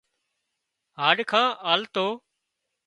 [0.99, 2.05] هاڏکان آلتو